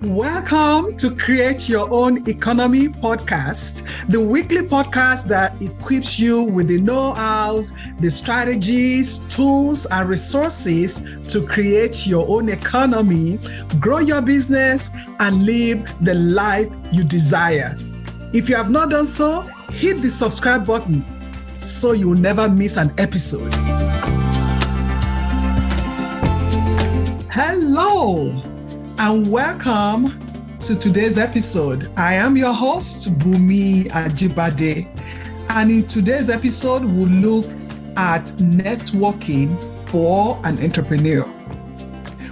Welcome 0.00 0.96
to 0.98 1.16
Create 1.16 1.68
Your 1.68 1.88
Own 1.92 2.18
Economy 2.28 2.86
podcast, 2.86 4.06
the 4.08 4.20
weekly 4.20 4.58
podcast 4.58 5.24
that 5.24 5.60
equips 5.60 6.20
you 6.20 6.44
with 6.44 6.68
the 6.68 6.80
know 6.80 7.14
hows, 7.14 7.72
the 7.98 8.08
strategies, 8.08 9.18
tools, 9.28 9.86
and 9.86 10.08
resources 10.08 11.02
to 11.26 11.44
create 11.44 12.06
your 12.06 12.24
own 12.28 12.48
economy, 12.48 13.40
grow 13.80 13.98
your 13.98 14.22
business, 14.22 14.92
and 15.18 15.44
live 15.44 15.92
the 16.04 16.14
life 16.14 16.70
you 16.92 17.02
desire. 17.02 17.76
If 18.32 18.48
you 18.48 18.54
have 18.54 18.70
not 18.70 18.90
done 18.90 19.06
so, 19.06 19.40
hit 19.72 20.00
the 20.00 20.10
subscribe 20.10 20.64
button 20.64 21.04
so 21.58 21.90
you'll 21.90 22.14
never 22.14 22.48
miss 22.48 22.76
an 22.76 22.94
episode. 22.98 23.52
Hello 27.28 28.47
and 29.00 29.30
welcome 29.30 30.06
to 30.58 30.76
today's 30.76 31.18
episode. 31.18 31.88
I 31.96 32.14
am 32.14 32.36
your 32.36 32.52
host, 32.52 33.16
Bunmi 33.20 33.84
Ajibade, 33.90 34.88
and 35.50 35.70
in 35.70 35.86
today's 35.86 36.30
episode, 36.30 36.84
we'll 36.84 37.06
look 37.06 37.46
at 37.96 38.24
networking 38.40 39.56
for 39.88 40.40
an 40.44 40.58
entrepreneur. 40.58 41.24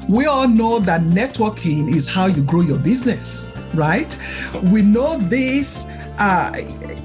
We 0.09 0.27
all 0.27 0.48
know 0.48 0.80
that 0.80 1.02
networking 1.02 1.95
is 1.95 2.12
how 2.12 2.27
you 2.27 2.43
grow 2.43 2.62
your 2.62 2.79
business, 2.80 3.52
right? 3.73 4.19
We 4.65 4.83
know 4.83 5.19
this, 5.19 5.87
uh, 6.19 6.52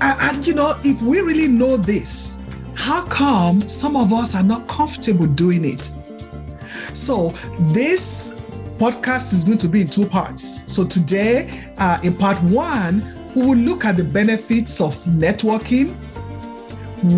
and 0.02 0.48
you 0.48 0.56
know, 0.56 0.74
if 0.84 1.04
we 1.04 1.22
really 1.22 1.48
know 1.48 1.78
this, 1.78 2.42
how 2.76 3.06
come 3.06 3.62
some 3.62 3.96
of 3.96 4.12
us 4.12 4.34
are 4.34 4.44
not 4.44 4.68
comfortable 4.68 5.28
doing 5.28 5.64
it? 5.66 5.84
So, 6.96 7.30
this 7.74 8.41
podcast 8.82 9.32
is 9.32 9.44
going 9.44 9.60
to 9.60 9.68
be 9.68 9.82
in 9.82 9.88
two 9.88 10.08
parts. 10.08 10.64
So 10.66 10.84
today, 10.84 11.48
uh, 11.78 12.00
in 12.04 12.18
part 12.18 12.42
one, 12.42 13.06
we 13.36 13.46
will 13.46 13.56
look 13.56 13.86
at 13.86 13.96
the 13.96 14.04
benefits 14.04 14.82
of 14.82 14.96
networking, 15.04 15.94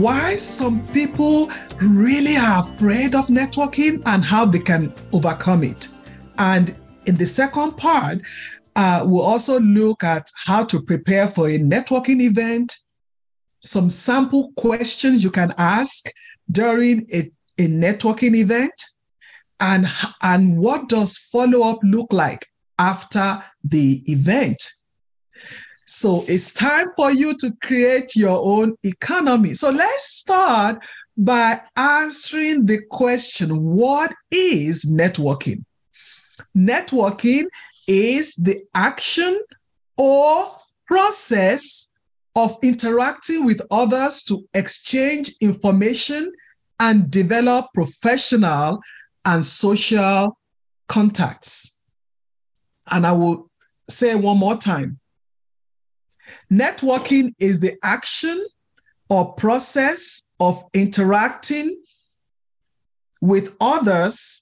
why 0.01 0.35
some 0.35 0.85
people 0.87 1.47
really 1.81 2.35
are 2.35 2.67
afraid 2.67 3.15
of 3.15 3.27
networking, 3.27 4.01
and 4.07 4.25
how 4.25 4.43
they 4.43 4.59
can 4.59 4.93
overcome 5.13 5.63
it. 5.63 5.87
And 6.37 6.77
in 7.05 7.15
the 7.15 7.25
second 7.25 7.77
part, 7.77 8.17
uh, 8.75 9.03
we'll 9.05 9.21
also 9.21 9.61
look 9.61 10.03
at 10.03 10.29
how 10.45 10.65
to 10.65 10.81
prepare 10.81 11.29
for 11.29 11.47
a 11.47 11.59
networking 11.59 12.19
event, 12.19 12.75
some 13.61 13.87
sample 13.87 14.51
questions 14.57 15.23
you 15.23 15.31
can 15.31 15.53
ask 15.57 16.09
during 16.51 17.07
a, 17.13 17.23
a 17.57 17.67
networking 17.69 18.35
event 18.35 18.73
and 19.59 19.87
and 20.21 20.57
what 20.57 20.89
does 20.89 21.17
follow 21.17 21.69
up 21.69 21.79
look 21.83 22.11
like 22.11 22.47
after 22.79 23.41
the 23.63 24.03
event? 24.07 24.61
So 25.85 26.23
it's 26.27 26.53
time 26.53 26.87
for 26.95 27.11
you 27.11 27.35
to 27.37 27.51
create 27.61 28.15
your 28.15 28.39
own 28.41 28.75
economy. 28.83 29.53
So 29.53 29.69
let's 29.69 30.05
start 30.05 30.79
by 31.17 31.61
answering 31.75 32.65
the 32.65 32.81
question 32.89 33.63
what 33.63 34.13
is 34.31 34.91
networking? 34.91 35.63
Networking 36.55 37.45
is 37.87 38.35
the 38.35 38.61
action 38.73 39.41
or 39.97 40.55
process 40.87 41.89
of 42.35 42.57
interacting 42.63 43.45
with 43.45 43.61
others 43.69 44.23
to 44.23 44.47
exchange 44.53 45.33
information 45.41 46.31
and 46.79 47.11
develop 47.11 47.67
professional 47.73 48.79
and 49.25 49.43
social 49.43 50.37
contacts. 50.87 51.85
And 52.89 53.05
I 53.05 53.13
will 53.13 53.49
say 53.89 54.15
one 54.15 54.37
more 54.37 54.57
time 54.57 54.99
networking 56.51 57.31
is 57.39 57.59
the 57.59 57.77
action 57.83 58.45
or 59.09 59.33
process 59.33 60.25
of 60.39 60.63
interacting 60.73 61.81
with 63.21 63.55
others 63.61 64.41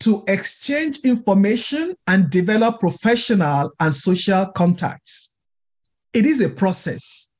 to 0.00 0.22
exchange 0.28 0.98
information 1.04 1.94
and 2.06 2.30
develop 2.30 2.80
professional 2.80 3.70
and 3.80 3.94
social 3.94 4.46
contacts. 4.46 5.40
It 6.12 6.26
is 6.26 6.42
a 6.42 6.48
process. 6.48 7.30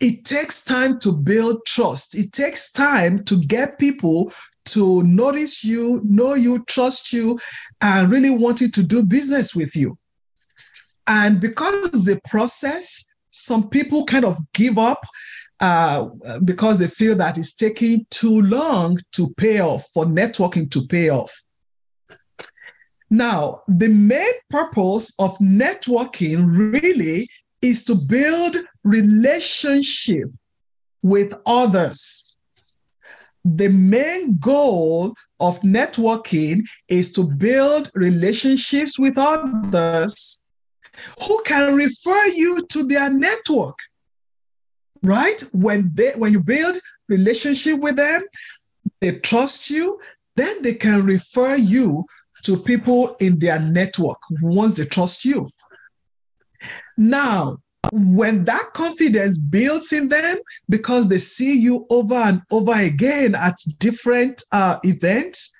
It 0.00 0.24
takes 0.24 0.64
time 0.64 0.98
to 1.00 1.12
build 1.12 1.64
trust. 1.66 2.16
It 2.16 2.32
takes 2.32 2.72
time 2.72 3.24
to 3.24 3.36
get 3.36 3.78
people 3.78 4.32
to 4.66 5.02
notice 5.02 5.64
you, 5.64 6.00
know 6.04 6.34
you, 6.34 6.64
trust 6.64 7.12
you, 7.12 7.38
and 7.80 8.10
really 8.10 8.30
wanting 8.30 8.70
to 8.72 8.82
do 8.82 9.04
business 9.04 9.54
with 9.54 9.74
you. 9.76 9.96
And 11.06 11.40
because 11.40 12.08
a 12.08 12.20
process, 12.28 13.06
some 13.30 13.68
people 13.68 14.04
kind 14.04 14.24
of 14.24 14.38
give 14.52 14.78
up 14.78 15.00
uh, 15.60 16.08
because 16.44 16.78
they 16.78 16.88
feel 16.88 17.14
that 17.16 17.38
it's 17.38 17.54
taking 17.54 18.06
too 18.10 18.42
long 18.42 18.98
to 19.12 19.28
pay 19.36 19.60
off, 19.60 19.86
for 19.94 20.04
networking 20.04 20.70
to 20.70 20.80
pay 20.88 21.10
off. 21.10 21.34
Now, 23.08 23.62
the 23.68 23.88
main 23.88 24.32
purpose 24.50 25.14
of 25.18 25.36
networking 25.38 26.72
really 26.72 27.28
is 27.62 27.84
to 27.84 27.94
build 27.94 28.56
relationship 28.84 30.28
with 31.02 31.34
others 31.46 32.34
the 33.54 33.68
main 33.68 34.36
goal 34.38 35.14
of 35.38 35.60
networking 35.60 36.60
is 36.88 37.12
to 37.12 37.24
build 37.24 37.90
relationships 37.94 38.98
with 38.98 39.14
others 39.16 40.44
who 41.22 41.42
can 41.44 41.74
refer 41.74 42.24
you 42.34 42.66
to 42.66 42.84
their 42.84 43.10
network 43.10 43.78
right? 45.02 45.42
When 45.52 45.90
they 45.94 46.12
when 46.16 46.32
you 46.32 46.42
build 46.42 46.76
relationship 47.08 47.80
with 47.80 47.96
them 47.96 48.22
they 49.00 49.18
trust 49.20 49.70
you 49.70 49.98
then 50.36 50.62
they 50.62 50.74
can 50.74 51.04
refer 51.04 51.56
you 51.56 52.04
to 52.42 52.56
people 52.58 53.16
in 53.20 53.38
their 53.38 53.58
network 53.58 54.18
once 54.42 54.74
they 54.74 54.84
trust 54.84 55.24
you. 55.24 55.48
Now 56.98 57.58
when 57.90 58.44
that 58.44 58.72
confidence 58.74 59.38
builds 59.38 59.92
in 59.92 60.08
them 60.08 60.36
because 60.68 61.08
they 61.08 61.18
see 61.18 61.58
you 61.58 61.86
over 61.90 62.14
and 62.14 62.42
over 62.50 62.72
again 62.74 63.34
at 63.34 63.54
different 63.78 64.42
uh, 64.52 64.76
events 64.82 65.58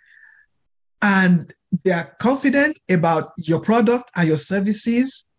and 1.02 1.52
they 1.84 1.92
are 1.92 2.16
confident 2.20 2.78
about 2.90 3.32
your 3.38 3.60
product 3.60 4.10
and 4.16 4.28
your 4.28 4.36
services, 4.36 5.30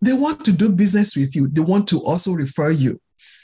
they 0.00 0.12
want 0.12 0.44
to 0.44 0.52
do 0.52 0.68
business 0.70 1.16
with 1.16 1.36
you. 1.36 1.48
They 1.48 1.60
want 1.60 1.86
to 1.88 2.00
also 2.00 2.32
refer 2.32 2.70
you. 2.70 3.00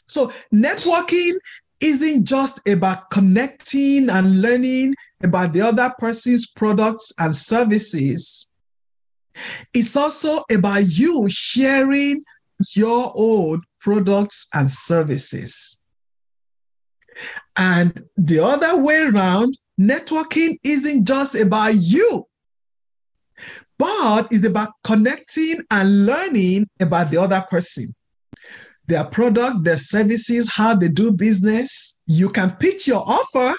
So, 0.07 0.29
networking 0.53 1.35
isn't 1.81 2.27
just 2.27 2.61
about 2.67 3.11
connecting 3.11 4.09
and 4.11 4.43
learning 4.43 4.95
about 5.23 5.53
the 5.53 5.61
other 5.61 5.93
person's 5.99 6.53
products 6.53 7.13
and 7.19 7.35
services. 7.35 8.51
It's 9.73 9.97
also 9.97 10.43
about 10.51 10.83
you 10.87 11.29
sharing 11.29 12.25
your 12.75 13.13
own 13.17 13.63
products 13.81 14.49
and 14.55 14.69
services. 14.69 15.83
And 17.57 18.03
the 18.17 18.41
other 18.41 18.83
way 18.83 19.09
around, 19.13 19.57
networking 19.81 20.59
isn't 20.65 21.07
just 21.07 21.35
about 21.35 21.73
you, 21.75 22.25
but 23.79 24.29
it's 24.31 24.47
about 24.47 24.71
connecting 24.85 25.57
and 25.71 26.07
learning 26.07 26.69
about 26.81 27.11
the 27.11 27.21
other 27.21 27.43
person, 27.51 27.95
their 28.87 29.05
product, 29.05 29.65
their 29.65 29.77
services, 29.77 30.51
how 30.53 30.75
they 30.75 30.89
do 30.89 31.11
business. 31.13 32.01
You 32.07 32.29
can 32.29 32.53
pitch 32.53 32.87
your 32.87 33.03
offer 33.05 33.57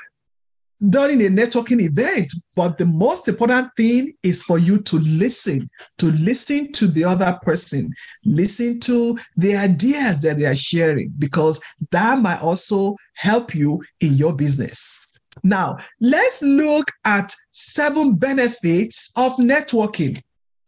during 0.88 1.22
a 1.22 1.30
networking 1.30 1.82
event. 1.82 2.32
But 2.56 2.78
the 2.78 2.86
most 2.86 3.28
important 3.28 3.70
thing 3.76 4.14
is 4.24 4.44
for 4.44 4.58
you 4.58 4.82
to 4.84 4.98
listen, 4.98 5.68
to 5.98 6.08
listen 6.12 6.72
to 6.74 6.88
the 6.88 7.04
other 7.04 7.38
person, 7.42 7.90
listen 8.26 8.80
to 8.82 9.18
the 9.36 9.56
ideas 9.56 10.22
that 10.22 10.38
they 10.38 10.46
are 10.46 10.56
sharing, 10.56 11.12
because 11.18 11.62
that 11.92 12.22
might 12.22 12.42
also 12.42 12.96
help 13.16 13.54
you 13.54 13.82
in 14.00 14.14
your 14.14 14.36
business. 14.36 15.08
Now, 15.44 15.78
let's 16.02 16.42
look 16.42 16.88
at 17.06 17.34
seven 17.52 18.16
benefits 18.16 19.12
of 19.16 19.34
networking. 19.34 20.22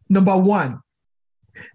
Number 0.09 0.37
one, 0.37 0.79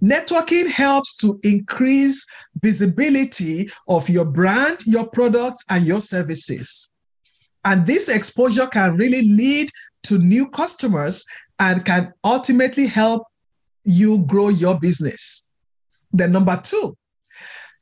Networking 0.03 0.71
helps 0.71 1.17
to 1.19 1.38
increase 1.43 2.27
visibility 2.62 3.69
of 3.88 4.09
your 4.09 4.25
brand, 4.25 4.79
your 4.87 5.09
products, 5.11 5.65
and 5.71 5.87
your 5.87 6.00
services. 6.00 6.93
And 7.67 7.85
this 7.85 8.09
exposure 8.09 8.69
can 8.69 8.97
really 8.97 9.23
lead 9.23 9.69
to 10.05 10.19
new 10.19 10.49
customers 10.49 11.27
and 11.59 11.85
can 11.85 12.13
ultimately 12.23 12.87
help 12.87 13.25
you 13.83 14.19
grow 14.23 14.51
your 14.51 14.79
business. 14.79 15.51
Then, 16.13 16.31
number 16.31 16.57
two, 16.63 16.97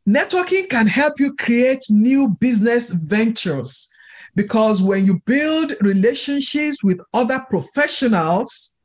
networking 0.09 0.71
can 0.71 0.87
help 0.87 1.21
you 1.21 1.35
create 1.35 1.85
new 1.91 2.35
business 2.41 2.91
ventures 2.93 3.95
because 4.35 4.83
when 4.83 5.05
you 5.05 5.21
build 5.27 5.75
relationships 5.83 6.83
with 6.83 6.99
other 7.13 7.45
professionals, 7.51 8.79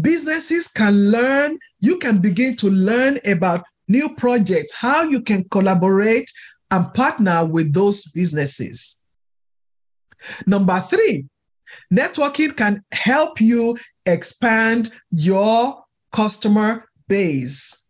businesses 0.00 0.66
can 0.66 1.12
learn, 1.12 1.56
you 1.78 2.00
can 2.00 2.18
begin 2.18 2.56
to 2.56 2.68
learn 2.68 3.18
about 3.24 3.62
new 3.86 4.08
projects, 4.16 4.74
how 4.74 5.02
you 5.02 5.20
can 5.20 5.44
collaborate 5.50 6.28
and 6.72 6.92
partner 6.94 7.46
with 7.46 7.72
those 7.72 8.10
businesses. 8.10 9.00
Number 10.46 10.78
three, 10.80 11.26
networking 11.92 12.56
can 12.56 12.82
help 12.92 13.40
you 13.40 13.76
expand 14.04 14.90
your 15.10 15.84
customer 16.12 16.84
base 17.08 17.86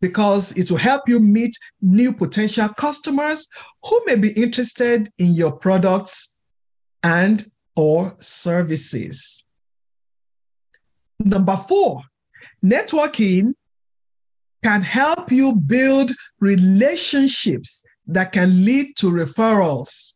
because 0.00 0.56
it 0.58 0.70
will 0.70 0.78
help 0.78 1.08
you 1.08 1.18
meet 1.20 1.56
new 1.80 2.12
potential 2.12 2.68
customers 2.76 3.48
who 3.84 4.02
may 4.06 4.18
be 4.18 4.32
interested 4.32 5.08
in 5.18 5.34
your 5.34 5.52
products 5.52 6.40
and 7.02 7.44
or 7.76 8.14
services. 8.18 9.44
Number 11.18 11.56
four, 11.56 12.02
networking 12.64 13.52
can 14.62 14.82
help 14.82 15.30
you 15.30 15.56
build 15.66 16.10
relationships 16.40 17.86
that 18.06 18.32
can 18.32 18.64
lead 18.64 18.96
to 18.96 19.06
referrals, 19.06 20.13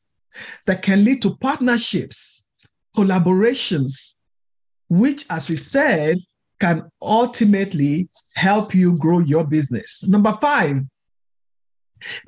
that 0.66 0.82
can 0.82 1.04
lead 1.04 1.22
to 1.22 1.36
partnerships, 1.36 2.52
collaborations, 2.96 4.18
which, 4.88 5.26
as 5.30 5.48
we 5.48 5.56
said, 5.56 6.18
can 6.60 6.88
ultimately 7.00 8.08
help 8.34 8.74
you 8.74 8.96
grow 8.96 9.20
your 9.20 9.46
business. 9.46 10.08
Number 10.08 10.32
five, 10.32 10.76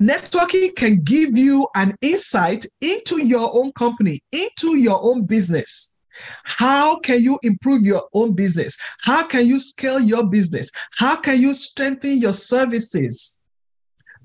networking 0.01 0.75
can 0.75 1.01
give 1.03 1.37
you 1.37 1.67
an 1.75 1.93
insight 2.01 2.65
into 2.81 3.25
your 3.25 3.49
own 3.53 3.71
company, 3.73 4.21
into 4.31 4.77
your 4.77 4.99
own 5.01 5.25
business. 5.25 5.95
How 6.43 6.99
can 6.99 7.21
you 7.21 7.39
improve 7.43 7.83
your 7.83 8.03
own 8.13 8.33
business? 8.33 8.77
How 9.01 9.25
can 9.25 9.45
you 9.47 9.59
scale 9.59 9.99
your 9.99 10.27
business? 10.27 10.71
How 10.97 11.19
can 11.19 11.41
you 11.41 11.53
strengthen 11.53 12.19
your 12.19 12.33
services? 12.33 13.41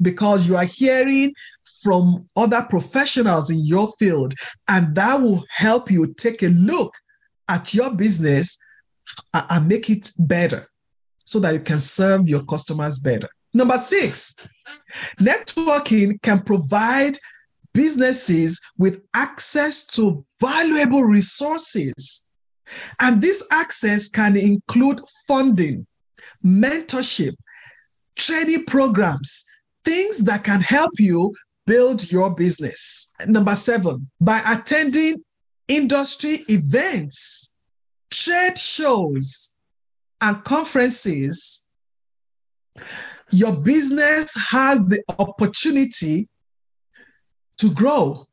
Because 0.02 0.46
you 0.46 0.56
are 0.56 0.64
hearing 0.64 1.32
from 1.86 2.26
other 2.34 2.62
professionals 2.68 3.48
in 3.48 3.64
your 3.64 3.92
field, 4.00 4.34
and 4.66 4.92
that 4.96 5.14
will 5.20 5.44
help 5.48 5.88
you 5.88 6.12
take 6.14 6.42
a 6.42 6.48
look 6.48 6.92
at 7.48 7.74
your 7.74 7.94
business 7.94 8.58
uh, 9.34 9.46
and 9.50 9.68
make 9.68 9.88
it 9.88 10.10
better 10.26 10.68
so 11.24 11.38
that 11.38 11.54
you 11.54 11.60
can 11.60 11.78
serve 11.78 12.28
your 12.28 12.44
customers 12.46 12.98
better. 12.98 13.28
Number 13.54 13.78
six, 13.78 14.34
networking 15.20 16.20
can 16.22 16.42
provide 16.42 17.16
businesses 17.72 18.60
with 18.78 19.00
access 19.14 19.86
to 19.86 20.24
valuable 20.40 21.04
resources. 21.04 22.26
And 22.98 23.22
this 23.22 23.46
access 23.52 24.08
can 24.08 24.36
include 24.36 25.00
funding, 25.28 25.86
mentorship, 26.44 27.36
training 28.16 28.64
programs, 28.66 29.46
things 29.84 30.24
that 30.24 30.42
can 30.42 30.60
help 30.60 30.90
you 30.98 31.32
build 31.66 32.10
your 32.10 32.34
business. 32.34 33.12
Number 33.26 33.54
seven, 33.54 34.08
by 34.20 34.40
attending 34.48 35.16
industry 35.68 36.38
events, 36.48 37.56
trade 38.10 38.56
shows, 38.58 39.58
and 40.20 40.42
conferences, 40.44 41.66
your 43.30 43.52
business 43.62 44.34
has 44.50 44.78
the 44.86 45.02
opportunity 45.18 46.28
to 47.58 47.72
grow 47.72 48.24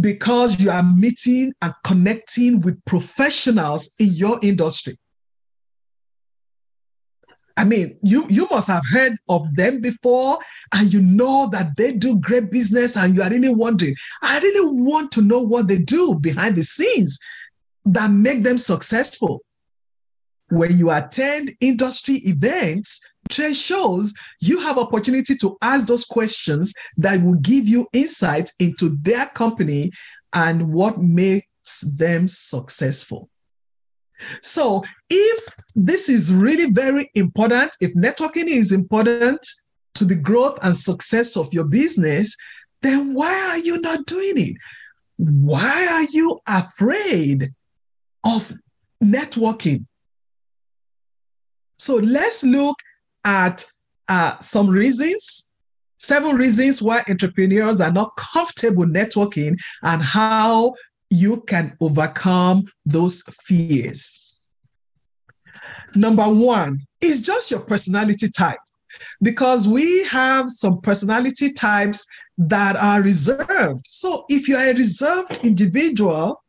because 0.00 0.60
you 0.60 0.70
are 0.70 0.82
meeting 0.96 1.52
and 1.62 1.72
connecting 1.84 2.60
with 2.60 2.82
professionals 2.84 3.94
in 3.98 4.08
your 4.12 4.38
industry. 4.42 4.94
I 7.58 7.64
mean, 7.64 7.98
you, 8.04 8.24
you 8.28 8.46
must 8.52 8.68
have 8.68 8.84
heard 8.88 9.14
of 9.28 9.42
them 9.56 9.80
before 9.80 10.38
and 10.74 10.92
you 10.92 11.02
know 11.02 11.48
that 11.50 11.76
they 11.76 11.92
do 11.92 12.20
great 12.20 12.52
business 12.52 12.96
and 12.96 13.16
you 13.16 13.20
are 13.20 13.30
really 13.30 13.52
wondering, 13.52 13.96
I 14.22 14.38
really 14.38 14.84
want 14.84 15.10
to 15.12 15.22
know 15.22 15.42
what 15.42 15.66
they 15.66 15.78
do 15.78 16.20
behind 16.22 16.54
the 16.54 16.62
scenes 16.62 17.18
that 17.86 18.12
make 18.12 18.44
them 18.44 18.58
successful. 18.58 19.42
When 20.50 20.78
you 20.78 20.92
attend 20.92 21.50
industry 21.60 22.20
events, 22.26 23.14
trade 23.28 23.56
shows, 23.56 24.14
you 24.40 24.60
have 24.60 24.78
opportunity 24.78 25.34
to 25.38 25.58
ask 25.60 25.88
those 25.88 26.04
questions 26.04 26.72
that 26.96 27.20
will 27.24 27.40
give 27.40 27.66
you 27.66 27.88
insight 27.92 28.52
into 28.60 28.96
their 29.02 29.26
company 29.26 29.90
and 30.32 30.72
what 30.72 31.02
makes 31.02 31.96
them 31.98 32.28
successful. 32.28 33.28
So, 34.42 34.82
if 35.10 35.56
this 35.74 36.08
is 36.08 36.34
really 36.34 36.70
very 36.72 37.10
important, 37.14 37.70
if 37.80 37.94
networking 37.94 38.46
is 38.46 38.72
important 38.72 39.46
to 39.94 40.04
the 40.04 40.16
growth 40.16 40.58
and 40.62 40.76
success 40.76 41.36
of 41.36 41.52
your 41.52 41.64
business, 41.64 42.36
then 42.82 43.14
why 43.14 43.34
are 43.48 43.58
you 43.58 43.80
not 43.80 44.06
doing 44.06 44.34
it? 44.36 44.56
Why 45.16 45.86
are 45.90 46.06
you 46.10 46.38
afraid 46.46 47.50
of 48.24 48.52
networking? 49.02 49.86
So, 51.78 51.96
let's 51.96 52.44
look 52.44 52.76
at 53.24 53.64
uh, 54.08 54.38
some 54.38 54.68
reasons, 54.68 55.46
seven 55.98 56.36
reasons 56.36 56.82
why 56.82 57.02
entrepreneurs 57.08 57.80
are 57.80 57.92
not 57.92 58.16
comfortable 58.16 58.84
networking 58.84 59.56
and 59.82 60.02
how 60.02 60.72
you 61.10 61.40
can 61.42 61.76
overcome 61.80 62.64
those 62.84 63.22
fears. 63.44 64.38
Number 65.94 66.24
one 66.24 66.80
is 67.00 67.22
just 67.22 67.50
your 67.50 67.60
personality 67.60 68.28
type 68.28 68.58
because 69.22 69.68
we 69.68 70.04
have 70.04 70.48
some 70.48 70.80
personality 70.80 71.52
types 71.52 72.06
that 72.36 72.76
are 72.76 73.02
reserved. 73.02 73.86
So 73.86 74.24
if 74.28 74.48
you 74.48 74.56
are 74.56 74.70
a 74.70 74.74
reserved 74.74 75.44
individual, 75.44 76.42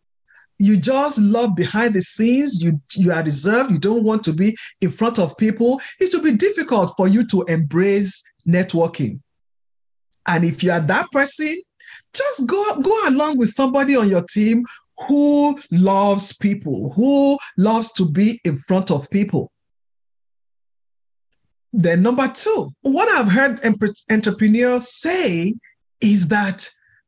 you 0.59 0.77
just 0.77 1.21
love 1.21 1.56
behind 1.56 1.94
the 1.94 2.01
scenes 2.01 2.61
you 2.61 2.79
you 2.95 3.11
are 3.13 3.23
reserved 3.23 3.71
you 3.71 3.79
don't 3.79 4.03
want 4.03 4.21
to 4.21 4.33
be 4.33 4.56
in 4.81 4.89
front 4.89 5.17
of 5.17 5.38
people 5.38 5.79
it 6.00 6.13
will 6.13 6.23
be 6.23 6.35
difficult 6.35 6.91
for 6.97 7.07
you 7.07 7.25
to 7.25 7.44
embrace 7.44 8.29
networking 8.45 9.21
and 10.27 10.44
if 10.44 10.61
you 10.61 10.69
are 10.69 10.81
that 10.81 11.09
person 11.11 11.56
just 12.13 12.47
go 12.47 12.81
go 12.81 12.95
along 13.09 13.38
with 13.38 13.50
somebody 13.50 13.95
on 13.95 14.09
your 14.09 14.23
team 14.23 14.65
who 15.07 15.57
loves 15.71 16.35
people 16.38 16.91
who 16.94 17.38
loves 17.57 17.91
to 17.94 18.09
be 18.09 18.39
in 18.44 18.57
front 18.59 18.91
of 18.91 19.09
people 19.09 19.51
then 21.71 22.01
number 22.01 22.28
two 22.33 22.69
what 22.81 23.07
i've 23.09 23.31
heard 23.31 23.59
entrepreneurs 24.11 24.89
say 24.89 25.54
is 26.01 26.28
that 26.30 26.68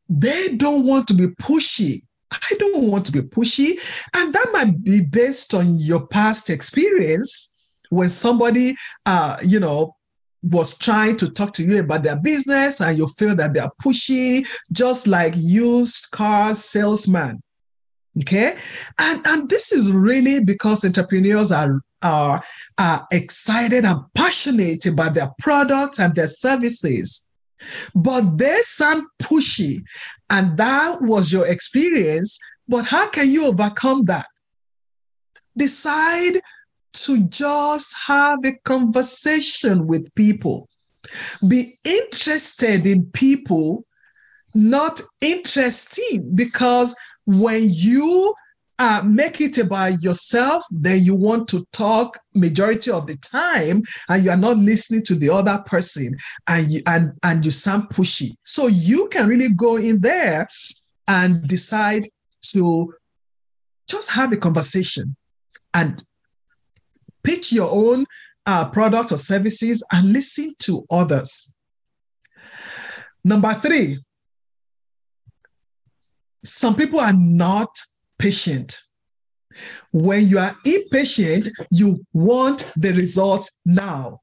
they 0.10 0.50
don't 0.58 0.86
want 0.86 1.08
to 1.08 1.13
be 1.13 1.27
pushy 1.27 2.01
I 2.31 2.55
don't 2.58 2.88
want 2.88 3.05
to 3.08 3.12
be 3.12 3.22
pushy. 3.22 3.72
And 4.15 4.34
that 4.34 4.48
might 4.53 4.84
be 4.84 5.01
based 5.05 5.53
on 5.53 5.77
your 5.79 6.08
past 6.08 6.50
experience 6.50 7.55
when 7.89 8.10
somebody, 8.10 8.74
uh, 9.05 9.38
you 9.43 9.60
know, 9.60 9.96
was 10.43 10.77
trying 10.77 11.17
to 11.17 11.29
talk 11.29 11.53
to 11.53 11.63
you 11.63 11.79
about 11.79 12.03
their 12.03 12.19
business 12.19 12.81
and 12.81 12.98
you 12.98 13.07
feel 13.07 13.36
that 13.36 13.53
they 13.53 13.60
are 13.60 13.71
pushy, 13.83 14.45
just 14.71 15.07
like 15.07 15.33
used 15.38 16.10
car 16.12 16.53
salesman. 16.53 17.41
Okay. 18.21 18.55
And, 19.00 19.25
and 19.25 19.50
this 19.50 19.71
is 19.71 19.91
really 19.91 20.43
because 20.43 20.83
entrepreneurs 20.83 21.51
are, 21.51 21.81
are, 22.01 22.43
are 22.77 23.07
excited 23.12 23.86
and 23.86 24.00
passionate 24.15 24.86
about 24.86 25.13
their 25.13 25.29
products 25.39 26.00
and 26.00 26.13
their 26.15 26.27
services. 26.27 27.27
But 27.93 28.38
they 28.38 28.57
sound 28.63 29.03
pushy, 29.21 29.83
and 30.31 30.57
that 30.57 30.98
was 31.01 31.31
your 31.31 31.48
experience. 31.48 32.39
But 32.67 32.86
how 32.86 33.07
can 33.10 33.29
you 33.29 33.45
overcome 33.45 34.05
that? 34.05 34.25
Decide 35.55 36.41
to 36.93 37.27
just 37.29 37.95
have 38.07 38.39
a 38.45 38.53
conversation 38.63 39.88
with 39.88 40.13
people. 40.15 40.67
Be 41.48 41.74
interested 41.83 42.86
in 42.86 43.05
people, 43.12 43.86
not 44.53 45.01
interesting, 45.21 46.31
because 46.36 46.95
when 47.25 47.67
you 47.69 48.33
uh, 48.79 49.01
make 49.05 49.39
it 49.41 49.57
about 49.57 50.01
yourself, 50.01 50.63
then 50.71 51.03
you 51.03 51.15
want 51.15 51.48
to 51.48 51.63
talk 51.71 52.17
majority 52.33 52.89
of 52.89 53.05
the 53.07 53.15
time, 53.17 53.83
and 54.10 54.24
you 54.24 54.31
are 54.31 54.38
not 54.38 54.57
listening 54.57 55.03
to 55.03 55.15
the 55.15 55.29
other 55.29 55.63
person, 55.67 56.15
and 56.48 56.67
you 56.71 56.81
and 56.88 57.12
and 57.24 57.45
you 57.45 57.51
sound 57.51 57.83
pushy. 57.89 58.31
So 58.43 58.67
you 58.67 59.07
can 59.12 59.27
really 59.27 59.53
go 59.53 59.77
in 59.77 60.00
there 60.01 60.48
and 61.07 61.48
decide 61.48 62.07
to 62.53 62.93
just 63.88 64.10
have 64.12 64.31
a 64.31 64.38
conversation 64.38 65.15
and 65.74 66.03
pitch 67.24 67.51
your 67.51 67.70
own 67.72 68.06
uh, 68.46 68.70
product 68.72 69.12
or 69.12 69.18
services 69.18 69.86
and 69.92 70.12
listen 70.13 70.54
to 70.60 70.84
others. 70.90 71.60
Number 73.24 73.54
three, 73.54 74.00
some 76.44 76.75
people 76.75 77.00
are 77.00 77.13
not 77.16 77.70
patient. 78.18 78.78
When 79.92 80.28
you 80.28 80.40
are 80.40 80.51
impatient, 80.66 81.50
you 81.70 82.04
want 82.13 82.72
the 82.75 82.94
results 82.94 83.60
now. 83.66 84.22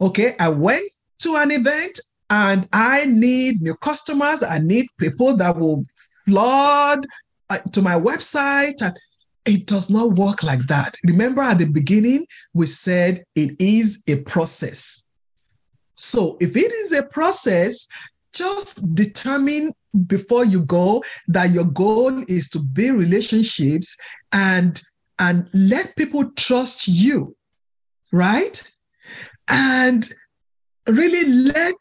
Okay, 0.00 0.34
I 0.38 0.48
went 0.48 0.84
to 1.20 1.36
an 1.36 1.52
event 1.52 1.98
and 2.30 2.68
I 2.72 3.06
need 3.06 3.62
new 3.62 3.76
customers. 3.76 4.42
I 4.42 4.58
need 4.58 4.86
people 4.98 5.36
that 5.36 5.56
will 5.56 5.84
flood 6.24 7.06
uh, 7.50 7.58
to 7.72 7.82
my 7.82 7.94
website. 7.94 8.82
And 8.82 8.98
it 9.46 9.66
does 9.66 9.90
not 9.90 10.16
work 10.16 10.42
like 10.42 10.66
that. 10.68 10.96
Remember 11.04 11.42
at 11.42 11.58
the 11.58 11.66
beginning, 11.66 12.26
we 12.54 12.66
said 12.66 13.24
it 13.34 13.56
is 13.60 14.02
a 14.08 14.22
process. 14.22 15.04
So 15.96 16.36
if 16.40 16.56
it 16.56 16.72
is 16.72 16.98
a 16.98 17.06
process, 17.06 17.86
just 18.32 18.94
determine 18.94 19.72
before 20.06 20.44
you 20.44 20.62
go 20.62 21.02
that 21.28 21.50
your 21.50 21.66
goal 21.66 22.18
is 22.26 22.48
to 22.50 22.58
build 22.58 22.98
relationships 22.98 23.96
and 24.32 24.80
and 25.20 25.48
let 25.54 25.94
people 25.94 26.28
trust 26.32 26.88
you 26.88 27.36
right 28.10 28.72
and 29.48 30.10
really 30.88 31.28
let 31.28 31.74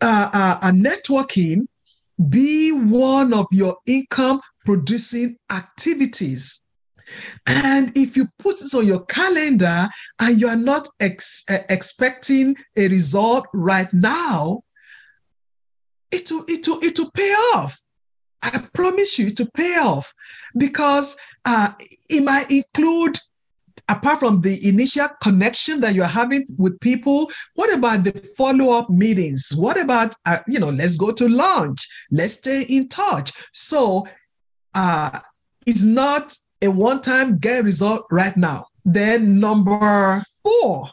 uh, 0.00 0.58
uh, 0.62 0.72
networking 0.72 1.66
be 2.30 2.72
one 2.72 3.34
of 3.34 3.46
your 3.52 3.76
income 3.86 4.40
producing 4.64 5.36
activities 5.50 6.61
and 7.46 7.92
if 7.96 8.16
you 8.16 8.26
put 8.38 8.58
this 8.58 8.74
on 8.74 8.86
your 8.86 9.04
calendar 9.06 9.88
and 10.20 10.40
you 10.40 10.48
are 10.48 10.56
not 10.56 10.88
ex- 11.00 11.44
expecting 11.68 12.54
a 12.76 12.88
result 12.88 13.46
right 13.52 13.92
now 13.92 14.62
it 16.12 16.30
will, 16.30 16.44
it 16.46 16.68
will, 16.68 16.78
it 16.82 16.98
will 16.98 17.10
pay 17.12 17.32
off. 17.54 17.78
I 18.42 18.58
promise 18.74 19.18
you 19.18 19.30
to 19.30 19.48
pay 19.54 19.76
off 19.76 20.12
because 20.58 21.18
uh, 21.44 21.72
it 22.10 22.22
might 22.24 22.50
include, 22.50 23.16
apart 23.88 24.18
from 24.18 24.40
the 24.40 24.68
initial 24.68 25.08
connection 25.22 25.80
that 25.80 25.94
you're 25.94 26.04
having 26.06 26.44
with 26.58 26.78
people, 26.80 27.30
what 27.54 27.74
about 27.76 28.04
the 28.04 28.12
follow 28.36 28.76
up 28.76 28.90
meetings? 28.90 29.52
What 29.56 29.80
about, 29.80 30.14
uh, 30.26 30.38
you 30.48 30.58
know, 30.58 30.70
let's 30.70 30.96
go 30.96 31.12
to 31.12 31.28
lunch, 31.28 31.88
let's 32.10 32.34
stay 32.34 32.62
in 32.68 32.88
touch. 32.88 33.32
So 33.52 34.04
uh, 34.74 35.20
it's 35.66 35.84
not 35.84 36.36
a 36.62 36.70
one 36.70 37.02
time 37.02 37.38
get 37.38 37.64
result 37.64 38.06
right 38.10 38.36
now. 38.36 38.66
Then, 38.84 39.38
number 39.38 40.22
four, 40.44 40.88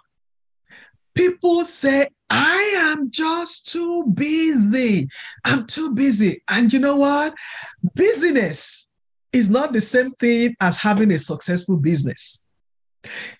people 1.15 1.63
say, 1.63 2.07
I 2.29 2.73
am 2.91 3.09
just 3.09 3.71
too 3.71 4.05
busy. 4.13 5.07
I'm 5.45 5.65
too 5.65 5.93
busy. 5.95 6.41
And 6.49 6.71
you 6.71 6.79
know 6.79 6.97
what? 6.97 7.33
Business 7.95 8.87
is 9.33 9.49
not 9.49 9.73
the 9.73 9.81
same 9.81 10.11
thing 10.13 10.55
as 10.61 10.81
having 10.81 11.11
a 11.11 11.19
successful 11.19 11.77
business. 11.77 12.47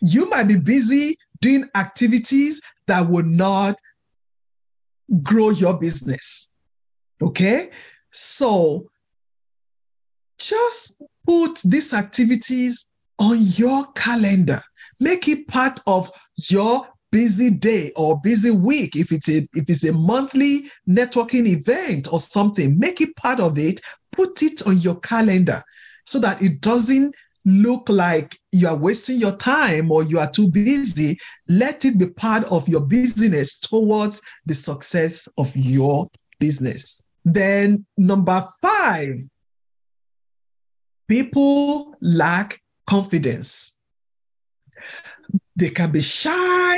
You 0.02 0.30
might 0.30 0.48
be 0.48 0.58
busy 0.58 1.18
doing 1.42 1.66
activities 1.76 2.62
that 2.88 3.10
will 3.10 3.26
not 3.26 3.76
grow 5.22 5.50
your 5.52 5.80
business. 5.80 6.56
Okay? 7.22 7.70
So 8.12 8.90
just 10.40 11.02
put 11.30 11.62
these 11.64 11.94
activities 11.94 12.92
on 13.20 13.38
your 13.40 13.86
calendar. 13.94 14.60
Make 15.00 15.28
it 15.28 15.48
part 15.48 15.80
of 15.86 16.10
your 16.50 16.88
busy 17.12 17.52
day 17.52 17.92
or 17.96 18.20
busy 18.22 18.50
week. 18.50 18.96
If 18.96 19.12
it's 19.12 19.30
a 19.30 19.48
if 19.54 19.70
it's 19.70 19.86
a 19.86 19.94
monthly 19.94 20.62
networking 20.90 21.46
event 21.46 22.12
or 22.12 22.20
something 22.20 22.80
make 22.80 23.00
it 23.00 23.16
part 23.16 23.40
of 23.40 23.60
it. 23.60 23.80
Put 24.12 24.42
it 24.42 24.66
on 24.66 24.80
your 24.80 25.00
calendar 25.02 25.62
so 26.04 26.20
that 26.20 26.42
it 26.42 26.62
doesn't 26.62 27.14
look 27.46 27.88
like 27.90 28.36
you 28.52 28.68
are 28.68 28.78
wasting 28.78 29.18
your 29.18 29.36
time 29.38 29.92
or 29.92 30.04
you 30.04 30.18
are 30.18 30.32
too 30.32 30.50
busy. 30.52 31.16
Let 31.48 31.86
it 31.86 32.00
be 32.00 32.10
part 32.10 32.44
of 32.52 32.68
your 32.68 32.82
business 32.82 33.60
towards 33.60 34.24
the 34.48 34.56
success 34.56 35.30
of 35.38 35.56
your 35.56 36.08
business. 36.40 37.08
Then 37.24 37.86
number 37.98 38.44
5 38.64 39.30
people 41.10 41.96
lack 42.02 42.62
confidence 42.88 43.80
they 45.58 45.70
can 45.70 45.92
be 45.92 46.02
shy 46.02 46.78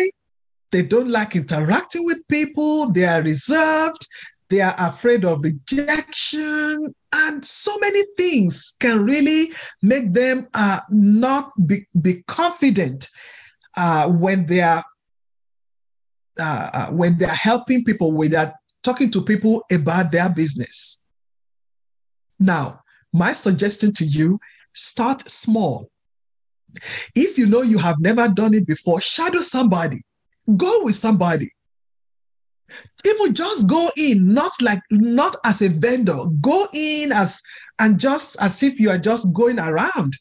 they 0.72 0.84
don't 0.84 1.10
like 1.10 1.36
interacting 1.36 2.06
with 2.06 2.28
people. 2.30 2.92
They 2.92 3.06
are 3.06 3.22
reserved. 3.22 4.08
They 4.50 4.62
are 4.62 4.76
afraid 4.78 5.26
of 5.26 5.42
rejection. 5.44 6.94
And 7.14 7.44
so 7.44 7.78
many 7.80 8.02
things 8.18 8.76
can 8.80 9.04
really 9.04 9.52
make 9.82 10.14
them 10.14 10.48
uh, 10.54 10.80
not 10.90 11.52
be, 11.68 11.86
be 12.02 12.24
confident 12.28 13.08
uh, 13.76 14.10
when 14.10 14.46
they 14.46 14.62
are 14.62 14.84
uh, 16.40 16.70
uh 16.74 16.88
when 16.92 17.18
they 17.18 17.26
are 17.26 17.30
helping 17.30 17.84
people, 17.84 18.14
when 18.14 18.32
they 18.32 18.38
are 18.38 18.54
talking 18.84 19.12
to 19.12 19.22
people 19.22 19.64
about 19.72 20.12
their 20.12 20.34
business. 20.34 21.06
Now, 22.40 22.82
my 23.14 23.34
suggestion 23.34 23.94
to 23.94 24.06
you 24.06 24.40
start 24.74 25.22
small. 25.30 25.90
If 27.16 27.38
you 27.38 27.48
know 27.48 27.62
you 27.62 27.78
have 27.78 28.00
never 28.00 28.28
done 28.30 28.54
it 28.54 28.66
before, 28.66 29.02
shadow 29.02 29.40
somebody. 29.40 30.02
Go 30.58 30.84
with 30.84 30.96
somebody. 30.96 31.52
Even 33.06 33.34
just 33.34 33.70
go 33.70 33.90
in, 33.98 34.34
not 34.34 34.52
like 34.62 34.80
not 34.90 35.36
as 35.46 35.62
a 35.62 35.70
vendor. 35.70 36.18
Go 36.40 36.68
in 36.74 37.12
as 37.12 37.42
and 37.80 38.00
just 38.00 38.42
as 38.42 38.64
if 38.64 38.80
you 38.80 38.90
are 38.90 38.98
just 38.98 39.36
going 39.36 39.60
around 39.60 40.14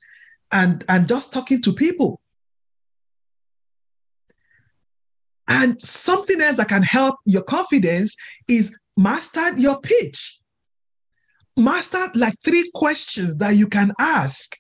and 0.51 0.85
and 0.89 1.07
just 1.07 1.33
talking 1.33 1.63
to 1.63 1.73
people. 1.73 2.21
And 5.49 5.81
something 5.81 6.41
else 6.41 6.57
that 6.57 6.69
can 6.69 6.83
help 6.83 7.17
your 7.27 7.43
confidence 7.43 8.17
is 8.49 8.79
master 8.97 9.59
your 9.59 9.81
pitch. 9.81 10.40
Master 11.61 12.05
like 12.15 12.35
three 12.45 12.69
questions 12.75 13.37
that 13.37 13.57
you 13.57 13.67
can 13.67 13.93
ask. 13.99 14.57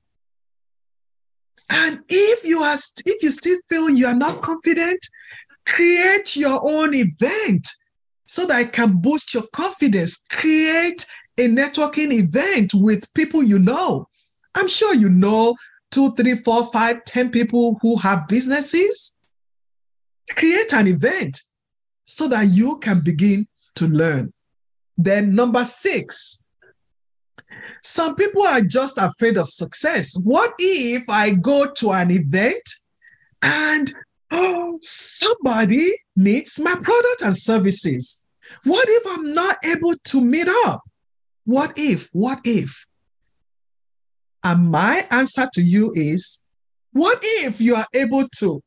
And 1.68 2.00
if 2.08 2.44
you 2.44 2.62
are 2.62 2.74
if 2.74 3.22
you 3.22 3.30
still 3.30 3.58
feel 3.68 3.88
you 3.88 4.06
are 4.06 4.14
not 4.14 4.42
confident, 4.42 5.00
Create 5.66 6.36
your 6.36 6.60
own 6.64 6.90
event 6.94 7.68
so 8.24 8.46
that 8.46 8.60
it 8.60 8.72
can 8.72 9.00
boost 9.00 9.34
your 9.34 9.44
confidence. 9.52 10.22
Create 10.30 11.06
a 11.38 11.48
networking 11.48 12.12
event 12.12 12.72
with 12.74 13.12
people 13.14 13.42
you 13.42 13.58
know. 13.58 14.06
I'm 14.54 14.68
sure 14.68 14.94
you 14.94 15.08
know 15.08 15.54
two, 15.90 16.10
three, 16.12 16.34
four, 16.34 16.66
five, 16.72 17.04
ten 17.04 17.30
people 17.30 17.78
who 17.82 17.96
have 17.98 18.28
businesses. 18.28 19.14
Create 20.36 20.72
an 20.72 20.88
event 20.88 21.40
so 22.04 22.28
that 22.28 22.48
you 22.50 22.78
can 22.78 23.00
begin 23.04 23.46
to 23.76 23.86
learn. 23.86 24.32
Then, 24.96 25.34
number 25.34 25.64
six, 25.64 26.42
some 27.82 28.16
people 28.16 28.42
are 28.42 28.60
just 28.60 28.98
afraid 28.98 29.36
of 29.36 29.46
success. 29.46 30.20
What 30.24 30.52
if 30.58 31.04
I 31.08 31.34
go 31.34 31.70
to 31.76 31.92
an 31.92 32.10
event 32.10 32.62
and 33.42 33.90
oh, 34.30 34.78
somebody 34.80 35.92
needs 36.16 36.60
my 36.60 36.74
product 36.74 37.22
and 37.22 37.36
services. 37.36 38.24
What 38.64 38.86
if 38.88 39.04
I'm 39.08 39.32
not 39.32 39.56
able 39.64 39.94
to 40.04 40.20
meet 40.20 40.48
up? 40.66 40.82
What 41.44 41.72
if? 41.76 42.08
What 42.12 42.40
if? 42.44 42.86
And 44.44 44.70
my 44.70 45.06
answer 45.10 45.46
to 45.54 45.62
you 45.62 45.92
is 45.94 46.44
what 46.92 47.18
if 47.22 47.60
you 47.60 47.74
are 47.74 47.86
able 47.94 48.26
to? 48.36 48.60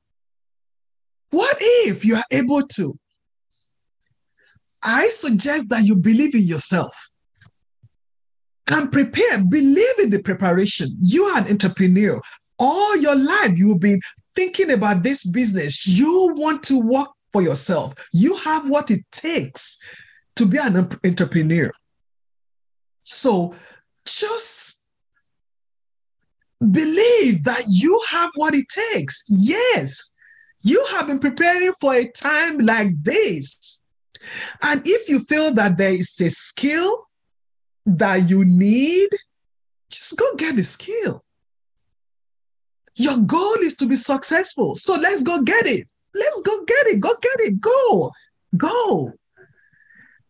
What 1.31 1.57
if 1.59 2.05
you 2.05 2.15
are 2.15 2.23
able 2.31 2.61
to? 2.61 2.93
I 4.83 5.07
suggest 5.07 5.69
that 5.69 5.83
you 5.83 5.95
believe 5.95 6.35
in 6.35 6.43
yourself 6.43 7.09
and 8.67 8.91
prepare. 8.91 9.43
Believe 9.49 9.99
in 9.99 10.09
the 10.09 10.21
preparation. 10.23 10.87
You 10.99 11.23
are 11.25 11.41
an 11.41 11.51
entrepreneur. 11.51 12.21
All 12.59 12.97
your 12.97 13.15
life, 13.15 13.51
you've 13.55 13.79
been 13.79 13.99
thinking 14.35 14.71
about 14.71 15.03
this 15.03 15.25
business, 15.25 15.87
you 15.87 16.33
want 16.35 16.63
to 16.63 16.81
work 16.81 17.09
for 17.31 17.41
yourself. 17.41 17.93
You 18.13 18.35
have 18.37 18.67
what 18.69 18.91
it 18.91 19.01
takes 19.11 19.79
to 20.35 20.45
be 20.45 20.57
an 20.57 20.89
entrepreneur. 21.05 21.71
So 23.01 23.53
just 24.05 24.85
believe 26.59 27.43
that 27.43 27.63
you 27.69 28.01
have 28.09 28.29
what 28.35 28.55
it 28.55 28.65
takes. 28.69 29.25
Yes, 29.29 30.13
you 30.61 30.83
have 30.91 31.07
been 31.07 31.19
preparing 31.19 31.73
for 31.81 31.93
a 31.93 32.07
time 32.11 32.59
like 32.59 32.89
this. 33.01 33.83
And 34.61 34.81
if 34.85 35.09
you 35.09 35.19
feel 35.25 35.53
that 35.55 35.77
there 35.77 35.93
is 35.93 36.19
a 36.21 36.29
skill 36.29 37.07
that 37.85 38.29
you 38.29 38.43
need, 38.45 39.09
just 39.89 40.17
go 40.17 40.25
get 40.35 40.55
the 40.55 40.63
skill. 40.63 41.23
Your 42.95 43.17
goal 43.17 43.55
is 43.61 43.75
to 43.77 43.87
be 43.87 43.95
successful. 43.95 44.75
So 44.75 44.95
let's 44.99 45.23
go 45.23 45.41
get 45.43 45.65
it. 45.65 45.87
Let's 46.13 46.41
go 46.41 46.63
get 46.65 46.87
it. 46.87 46.99
Go 46.99 47.09
get 47.21 47.39
it. 47.39 47.59
Go. 47.59 48.11
Go. 48.55 49.13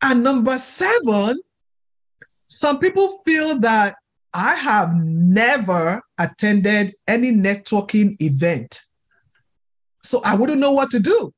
And 0.02 0.24
number 0.24 0.58
seven, 0.58 1.40
some 2.48 2.80
people 2.80 3.20
feel 3.26 3.60
that 3.62 3.96
I 4.34 4.56
have 4.56 4.90
never 4.96 6.02
attended 6.18 6.94
any 7.08 7.32
networking 7.32 8.16
event. 8.20 8.82
So 10.02 10.22
I 10.26 10.36
wouldn't 10.36 10.60
know 10.60 10.72
what 10.72 10.92
to 10.92 11.00
do. 11.00 11.34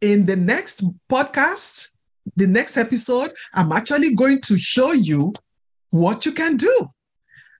In 0.00 0.26
the 0.26 0.36
next 0.36 0.84
podcast, 1.10 1.91
the 2.36 2.46
next 2.46 2.76
episode, 2.76 3.32
I'm 3.54 3.72
actually 3.72 4.14
going 4.14 4.40
to 4.42 4.58
show 4.58 4.92
you 4.92 5.32
what 5.90 6.24
you 6.24 6.32
can 6.32 6.56
do. 6.56 6.86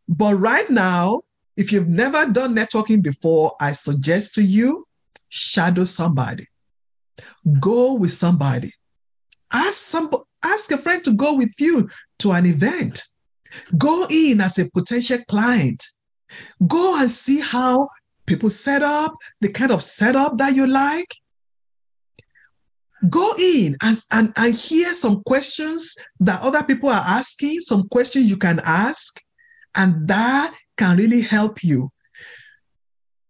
But 0.09 0.35
right 0.35 0.69
now, 0.71 1.23
if 1.57 1.73
you've 1.73 1.89
never 1.89 2.31
done 2.33 2.57
networking 2.57 3.03
before, 3.03 3.55
I 3.61 3.73
suggest 3.73 4.35
to 4.37 4.43
you 4.43 4.87
shadow 5.29 5.85
somebody. 5.85 6.47
Go 7.61 7.99
with 7.99 8.11
somebody. 8.11 8.73
Ask 9.53 9.75
some 9.75 10.11
ask 10.43 10.73
a 10.73 10.79
friend 10.79 11.05
to 11.05 11.15
go 11.15 11.37
with 11.37 11.55
you 11.61 11.89
to 12.21 12.33
an 12.33 12.47
event. 12.47 13.03
Go 13.77 14.07
in 14.11 14.41
as 14.41 14.59
a 14.59 14.71
potential 14.71 15.19
client. 15.29 15.85
Go 16.67 17.01
and 17.01 17.11
see 17.11 17.41
how 17.41 17.89
people 18.27 18.51
set 18.51 18.83
up, 18.83 19.15
the 19.41 19.51
kind 19.51 19.71
of 19.71 19.83
setup 19.83 20.39
that 20.39 20.55
you 20.55 20.67
like. 20.67 21.15
Go 23.09 23.33
in 23.39 23.77
and, 23.83 23.97
and, 24.13 24.33
and 24.37 24.55
hear 24.55 24.95
some 24.95 25.23
questions 25.25 25.97
that 26.21 26.41
other 26.43 26.63
people 26.63 26.89
are 26.89 27.05
asking, 27.07 27.61
some 27.61 27.89
questions 27.89 28.31
you 28.31 28.37
can 28.37 28.61
ask, 28.65 29.21
and 29.75 30.07
that 30.07 30.55
can 30.77 30.97
really 30.97 31.23
help 31.23 31.65
you 31.65 31.91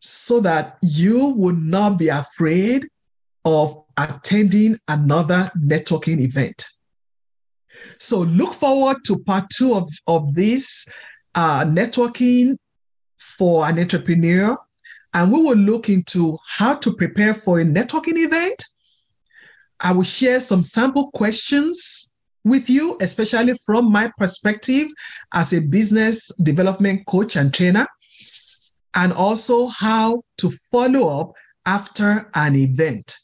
so 0.00 0.40
that 0.40 0.78
you 0.82 1.34
would 1.36 1.58
not 1.58 1.98
be 1.98 2.08
afraid 2.08 2.86
of 3.44 3.84
attending 3.96 4.76
another 4.88 5.48
networking 5.56 6.20
event. 6.20 6.66
So 7.98 8.20
look 8.20 8.52
forward 8.52 8.98
to 9.04 9.18
part 9.20 9.44
two 9.50 9.74
of, 9.74 9.88
of 10.06 10.34
this 10.34 10.92
uh, 11.34 11.64
networking 11.66 12.56
for 13.20 13.66
an 13.66 13.78
entrepreneur. 13.78 14.56
And 15.14 15.30
we 15.32 15.42
will 15.42 15.56
look 15.56 15.88
into 15.88 16.38
how 16.46 16.74
to 16.76 16.94
prepare 16.94 17.34
for 17.34 17.60
a 17.60 17.64
networking 17.64 18.16
event. 18.16 18.64
I 19.82 19.92
will 19.92 20.04
share 20.04 20.40
some 20.40 20.62
sample 20.62 21.10
questions 21.10 22.14
with 22.44 22.70
you, 22.70 22.96
especially 23.00 23.54
from 23.66 23.90
my 23.90 24.10
perspective 24.16 24.88
as 25.34 25.52
a 25.52 25.68
business 25.68 26.28
development 26.36 27.06
coach 27.06 27.36
and 27.36 27.52
trainer, 27.52 27.86
and 28.94 29.12
also 29.12 29.66
how 29.68 30.22
to 30.38 30.50
follow 30.70 31.20
up 31.20 31.32
after 31.66 32.30
an 32.34 32.54
event. 32.56 33.16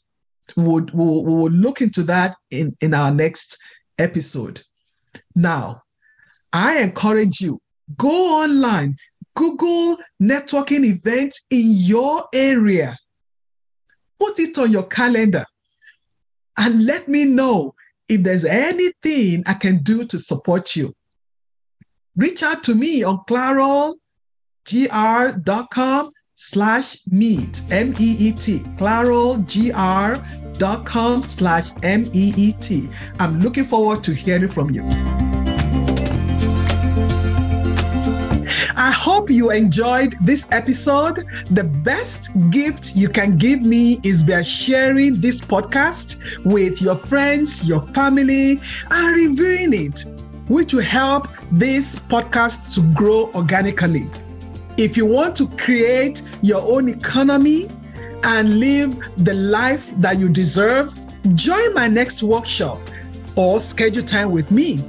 We'll, 0.55 0.87
we'll, 0.93 1.23
we'll 1.23 1.51
look 1.51 1.81
into 1.81 2.03
that 2.03 2.35
in, 2.51 2.75
in 2.81 2.93
our 2.93 3.11
next 3.11 3.61
episode. 3.97 4.61
Now, 5.35 5.83
I 6.51 6.81
encourage 6.81 7.41
you 7.41 7.59
go 7.97 8.09
online, 8.09 8.95
Google 9.35 9.97
networking 10.21 10.83
events 10.83 11.45
in 11.51 11.63
your 11.65 12.23
area, 12.33 12.97
put 14.19 14.39
it 14.39 14.57
on 14.57 14.71
your 14.71 14.87
calendar, 14.87 15.45
and 16.59 16.85
let 16.85 17.07
me 17.07 17.25
know 17.25 17.73
if 18.07 18.21
there's 18.21 18.45
anything 18.45 19.41
I 19.47 19.53
can 19.53 19.79
do 19.79 20.05
to 20.05 20.19
support 20.19 20.75
you. 20.75 20.93
Reach 22.15 22.43
out 22.43 22.61
to 22.63 22.75
me 22.75 23.03
on 23.03 23.23
clarolgr.com 23.29 26.11
slash 26.35 26.97
meet, 27.07 27.61
M-E-E-T, 27.71 28.59
clarolgr.com 28.77 31.21
slash 31.21 31.69
M-E-E-T. 31.83 32.89
I'm 33.19 33.39
looking 33.39 33.63
forward 33.63 34.03
to 34.03 34.13
hearing 34.13 34.47
from 34.47 34.69
you. 34.69 34.83
I 38.79 38.91
hope 38.91 39.29
you 39.29 39.51
enjoyed 39.51 40.15
this 40.21 40.49
episode. 40.53 41.25
The 41.51 41.65
best 41.65 42.31
gift 42.49 42.95
you 42.95 43.09
can 43.09 43.37
give 43.37 43.61
me 43.61 43.99
is 44.03 44.23
by 44.23 44.41
sharing 44.41 45.19
this 45.19 45.41
podcast 45.41 46.45
with 46.45 46.81
your 46.81 46.95
friends, 46.95 47.67
your 47.67 47.85
family, 47.87 48.61
and 48.89 49.15
reviewing 49.17 49.73
it, 49.73 50.05
which 50.47 50.73
will 50.73 50.81
help 50.81 51.27
this 51.51 51.97
podcast 51.97 52.73
to 52.75 52.93
grow 52.95 53.29
organically. 53.35 54.09
If 54.77 54.95
you 54.95 55.05
want 55.05 55.35
to 55.35 55.49
create 55.57 56.21
your 56.41 56.61
own 56.61 56.87
economy 56.87 57.67
and 58.23 58.61
live 58.61 58.97
the 59.17 59.33
life 59.33 59.91
that 59.97 60.19
you 60.19 60.29
deserve, 60.29 60.97
join 61.35 61.73
my 61.73 61.89
next 61.89 62.23
workshop 62.23 62.79
or 63.35 63.59
schedule 63.59 64.03
time 64.03 64.31
with 64.31 64.51
me. 64.51 64.81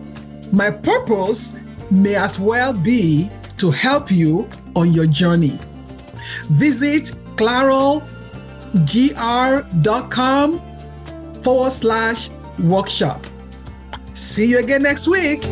My 0.52 0.70
purpose 0.70 1.58
may 1.90 2.14
as 2.14 2.38
well 2.38 2.72
be 2.72 3.28
to 3.60 3.70
help 3.70 4.10
you 4.10 4.48
on 4.74 4.92
your 4.92 5.06
journey. 5.06 5.58
Visit 6.48 7.18
clarolgr.com 7.36 8.02
forward 11.42 11.70
slash 11.70 12.30
workshop. 12.58 13.26
See 14.14 14.46
you 14.50 14.58
again 14.58 14.82
next 14.82 15.06
week. 15.08 15.42